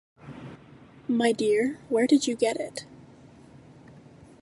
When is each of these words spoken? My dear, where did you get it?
My 1.07 1.31
dear, 1.31 1.77
where 1.87 2.07
did 2.07 2.25
you 2.25 2.35
get 2.35 2.57
it? 2.59 2.87